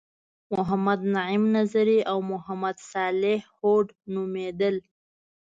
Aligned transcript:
محمد 0.55 0.99
نعیم 1.15 1.43
نظري 1.57 1.99
او 2.11 2.17
محمد 2.31 2.77
صالح 2.91 3.39
هوډ 3.57 3.87
نومیدل. 4.13 4.75